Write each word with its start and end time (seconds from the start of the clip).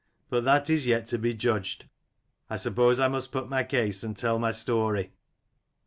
But 0.31 0.45
that 0.45 0.67
is 0.67 0.87
yet 0.87 1.05
to 1.13 1.19
be 1.19 1.35
judged: 1.35 1.85
I 2.49 2.55
suppose 2.57 2.99
I 2.99 3.07
must 3.07 3.31
put 3.31 3.49
my 3.49 3.63
case, 3.63 4.01
and 4.01 4.17
tell 4.17 4.39
my 4.39 4.51
story. 4.51 5.13